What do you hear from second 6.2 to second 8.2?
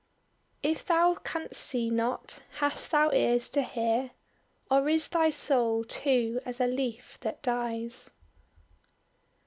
as a leaf that dies?"